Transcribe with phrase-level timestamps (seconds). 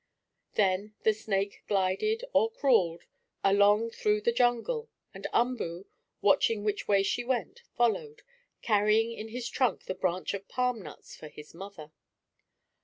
[0.55, 3.03] Then the snake glided, or crawled,
[3.43, 5.85] along through the jungle, and Umboo,
[6.21, 8.23] watching which way she went, followed,
[8.63, 11.91] carrying in his trunk the branch of palm nuts for his mother.